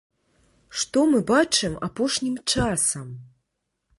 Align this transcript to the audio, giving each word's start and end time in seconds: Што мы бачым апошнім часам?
Што 0.83 1.01
мы 1.11 1.19
бачым 1.31 1.77
апошнім 1.89 2.35
часам? 2.53 3.07